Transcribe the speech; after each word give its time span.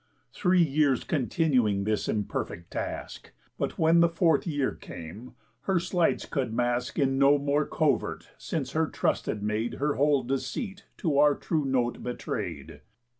Three 0.33 0.63
years 0.63 1.03
continuing 1.03 1.83
this 1.83 2.09
imperfect 2.09 2.71
task; 2.71 3.33
But 3.59 3.77
when 3.77 3.99
the 3.99 4.09
fourth 4.09 4.47
year 4.47 4.71
came 4.73 5.35
her 5.65 5.79
sleights 5.79 6.25
could 6.25 6.51
mask 6.51 6.97
In 6.97 7.19
no 7.19 7.37
more 7.37 7.67
covert, 7.67 8.31
since 8.35 8.71
her 8.71 8.87
trusted 8.87 9.43
maid 9.43 9.75
Her 9.75 9.97
whole 9.97 10.23
deceit 10.23 10.87
to 10.97 11.19
our 11.19 11.35
true 11.35 11.65
note 11.65 12.01
betray'd. 12.01 12.81